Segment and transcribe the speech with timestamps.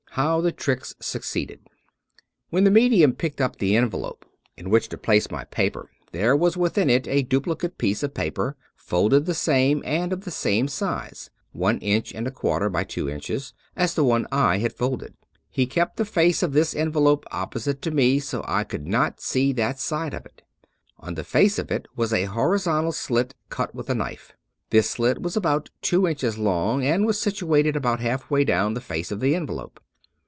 [0.15, 1.69] HOW THE TRICKS SUCCEEDED
[2.49, 4.25] When the medium picked up the envelope
[4.57, 8.57] in which to place my paper, there was within it a duplicate piece of paper
[8.75, 13.07] folded the same, and of the same size (one inch and a quarter by two
[13.07, 15.13] inches) as the one I had folded.
[15.49, 19.79] He kept the face of this envelope opposite me so I could not see that
[19.79, 20.41] side of it.
[20.99, 24.33] On the face of it was a horizontal slit cut with a knife.
[24.71, 29.09] This slit was about two inches long and was situated about halfway down the face
[29.13, 29.79] of the envelope.